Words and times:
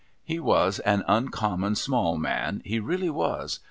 He 0.23 0.39
was 0.39 0.79
a 0.83 1.03
un 1.07 1.27
common 1.29 1.75
small 1.75 2.17
man, 2.17 2.63
he 2.65 2.79
really 2.79 3.11
was. 3.11 3.59